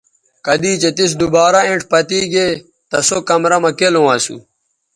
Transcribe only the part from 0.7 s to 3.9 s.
چہء تِس دوبارہ اینڇ پتے گے تہ سو کمرہ مہ